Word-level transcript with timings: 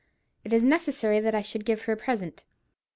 "It 0.43 0.51
is 0.51 0.63
necessary 0.63 1.19
that 1.19 1.35
I 1.35 1.43
should 1.43 1.63
give 1.63 1.83
her 1.83 1.93
a 1.93 1.95
present." 1.95 2.43